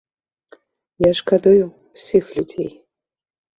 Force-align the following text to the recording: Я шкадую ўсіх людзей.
Я 1.07 1.11
шкадую 1.19 1.63
ўсіх 1.69 2.35
людзей. 2.41 2.75